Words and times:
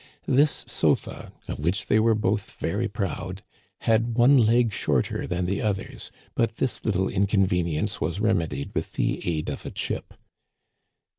This 0.25 0.65
sofa, 0.67 1.31
of 1.47 1.59
which 1.59 1.85
they 1.85 1.99
were 1.99 2.15
both 2.15 2.53
very 2.59 2.87
proud, 2.87 3.43
had 3.81 4.15
one 4.15 4.35
leg 4.35 4.73
shorter 4.73 5.27
than 5.27 5.45
the 5.45 5.61
others, 5.61 6.11
but 6.33 6.55
this 6.57 6.83
little 6.83 7.07
inconvenience 7.07 8.01
was 8.01 8.19
remedied 8.19 8.71
with 8.73 8.93
the 8.93 9.21
aid 9.31 9.47
of 9.47 9.63
a 9.63 9.69
chip. 9.69 10.15